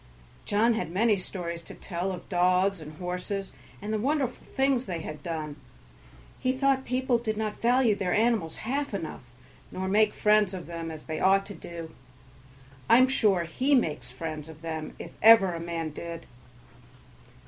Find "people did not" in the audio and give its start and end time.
6.85-7.61